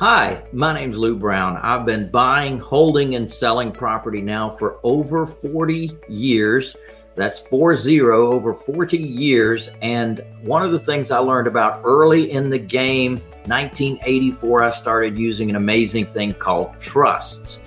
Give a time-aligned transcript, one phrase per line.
[0.00, 1.56] Hi, my name's Lou Brown.
[1.56, 6.76] I've been buying, holding, and selling property now for over 40 years.
[7.16, 9.70] That's four zero, over 40 years.
[9.82, 13.16] And one of the things I learned about early in the game,
[13.46, 17.58] 1984, I started using an amazing thing called trusts.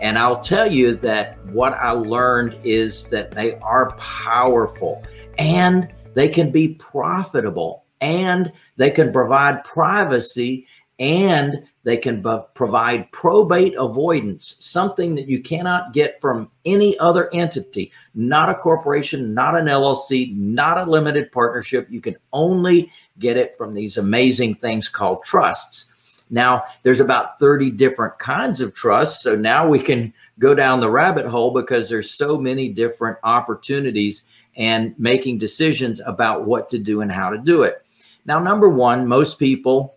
[0.00, 5.04] And I'll tell you that what I learned is that they are powerful
[5.38, 10.66] and they can be profitable and they can provide privacy
[10.98, 17.28] and they can b- provide probate avoidance, something that you cannot get from any other
[17.34, 21.86] entity, not a corporation, not an LLC, not a limited partnership.
[21.90, 25.86] You can only get it from these amazing things called trusts.
[26.28, 29.22] Now, there's about 30 different kinds of trusts.
[29.22, 34.22] So now we can go down the rabbit hole because there's so many different opportunities
[34.56, 37.84] and making decisions about what to do and how to do it.
[38.24, 39.95] Now, number one, most people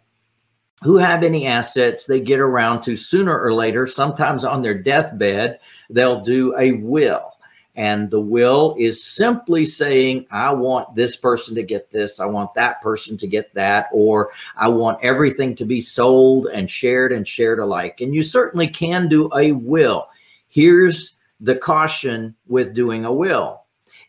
[0.81, 5.59] who have any assets they get around to sooner or later, sometimes on their deathbed,
[5.89, 7.35] they'll do a will.
[7.75, 12.53] And the will is simply saying, I want this person to get this, I want
[12.55, 17.27] that person to get that, or I want everything to be sold and shared and
[17.27, 18.01] shared alike.
[18.01, 20.07] And you certainly can do a will.
[20.49, 23.61] Here's the caution with doing a will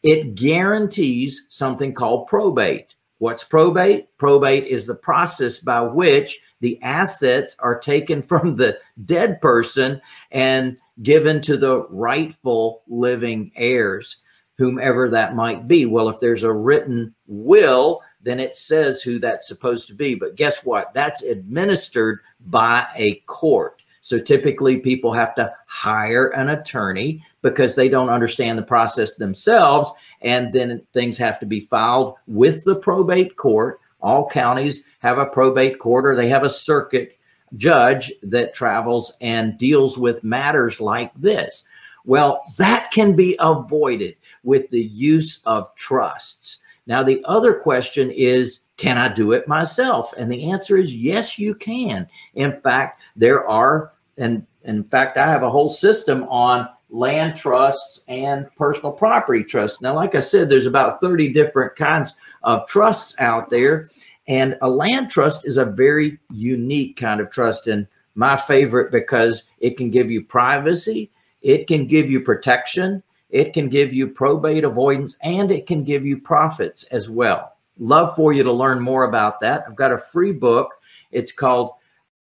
[0.02, 2.94] it guarantees something called probate.
[3.18, 4.16] What's probate?
[4.16, 10.76] Probate is the process by which the assets are taken from the dead person and
[11.02, 14.16] given to the rightful living heirs,
[14.58, 15.86] whomever that might be.
[15.86, 20.14] Well, if there's a written will, then it says who that's supposed to be.
[20.14, 20.92] But guess what?
[20.92, 23.80] That's administered by a court.
[24.02, 29.90] So typically people have to hire an attorney because they don't understand the process themselves.
[30.22, 33.79] And then things have to be filed with the probate court.
[34.02, 37.18] All counties have a probate court or they have a circuit
[37.56, 41.64] judge that travels and deals with matters like this.
[42.04, 46.58] Well, that can be avoided with the use of trusts.
[46.86, 50.14] Now, the other question is can I do it myself?
[50.16, 52.08] And the answer is yes, you can.
[52.34, 58.04] In fact, there are, and in fact, I have a whole system on land trusts
[58.08, 59.80] and personal property trusts.
[59.80, 63.88] Now, like I said, there's about 30 different kinds of trusts out there.
[64.26, 69.44] And a land trust is a very unique kind of trust, and my favorite because
[69.58, 71.10] it can give you privacy,
[71.42, 76.06] it can give you protection, it can give you probate avoidance, and it can give
[76.06, 77.56] you profits as well.
[77.78, 79.64] Love for you to learn more about that.
[79.66, 80.74] I've got a free book.
[81.10, 81.72] It's called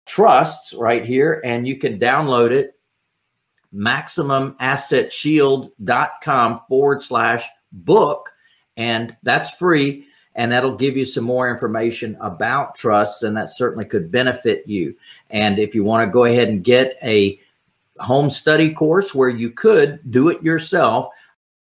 [0.04, 2.75] Trusts right here, and you can download it.
[3.74, 8.32] MaximumAssetShield.com forward slash book,
[8.76, 10.06] and that's free
[10.36, 14.94] and that'll give you some more information about trusts, and that certainly could benefit you.
[15.30, 17.40] And if you want to go ahead and get a
[17.98, 21.08] home study course where you could do it yourself,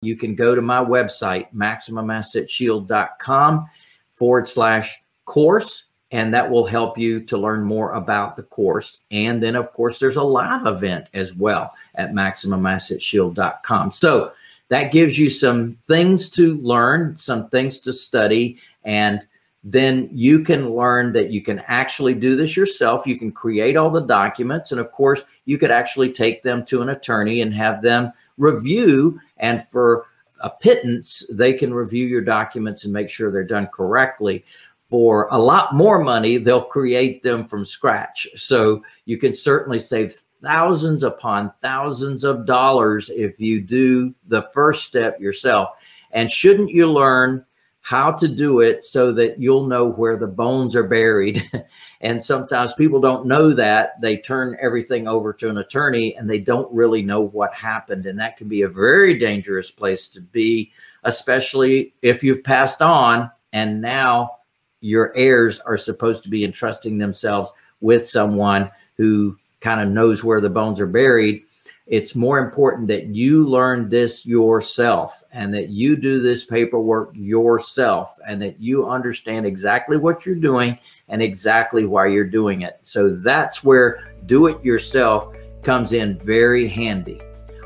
[0.02, 3.66] you can go to my website, maximumassetshield.com
[4.14, 9.02] forward slash course, and that will help you to learn more about the course.
[9.10, 13.92] And then, of course, there's a live event as well at maximumassetshield.com.
[13.92, 14.32] So,
[14.68, 19.24] that gives you some things to learn, some things to study, and
[19.68, 23.04] then you can learn that you can actually do this yourself.
[23.04, 24.70] You can create all the documents.
[24.70, 29.18] And of course, you could actually take them to an attorney and have them review.
[29.38, 30.06] And for
[30.40, 34.44] a pittance, they can review your documents and make sure they're done correctly.
[34.88, 38.28] For a lot more money, they'll create them from scratch.
[38.36, 44.84] So you can certainly save thousands upon thousands of dollars if you do the first
[44.84, 45.70] step yourself.
[46.12, 47.44] And shouldn't you learn
[47.80, 51.42] how to do it so that you'll know where the bones are buried?
[52.00, 54.00] and sometimes people don't know that.
[54.00, 58.06] They turn everything over to an attorney and they don't really know what happened.
[58.06, 60.72] And that can be a very dangerous place to be,
[61.02, 64.35] especially if you've passed on and now
[64.80, 67.50] your heirs are supposed to be entrusting themselves
[67.80, 71.44] with someone who kind of knows where the bones are buried.
[71.86, 78.18] It's more important that you learn this yourself and that you do this paperwork yourself
[78.26, 82.80] and that you understand exactly what you're doing and exactly why you're doing it.
[82.82, 87.20] So that's where do it yourself comes in very handy.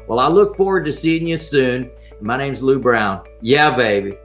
[0.07, 1.91] Well, I look forward to seeing you soon.
[2.21, 3.25] My name's Lou Brown.
[3.41, 4.17] Yeah, baby.